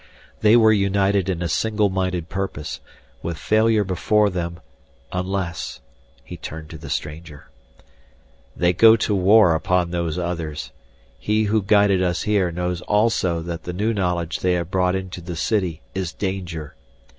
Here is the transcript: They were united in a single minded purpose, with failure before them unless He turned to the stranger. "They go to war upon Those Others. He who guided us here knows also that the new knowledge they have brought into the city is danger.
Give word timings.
They 0.39 0.57
were 0.57 0.73
united 0.73 1.29
in 1.29 1.43
a 1.43 1.47
single 1.47 1.91
minded 1.91 2.27
purpose, 2.27 2.79
with 3.21 3.37
failure 3.37 3.83
before 3.83 4.31
them 4.31 4.59
unless 5.11 5.79
He 6.23 6.37
turned 6.37 6.71
to 6.71 6.79
the 6.79 6.89
stranger. 6.89 7.51
"They 8.55 8.73
go 8.73 8.95
to 8.95 9.13
war 9.13 9.53
upon 9.53 9.91
Those 9.91 10.17
Others. 10.17 10.71
He 11.19 11.43
who 11.43 11.61
guided 11.61 12.01
us 12.01 12.23
here 12.23 12.49
knows 12.51 12.81
also 12.81 13.43
that 13.43 13.61
the 13.65 13.73
new 13.73 13.93
knowledge 13.93 14.39
they 14.39 14.53
have 14.53 14.71
brought 14.71 14.95
into 14.95 15.21
the 15.21 15.35
city 15.35 15.81
is 15.93 16.11
danger. 16.13 16.73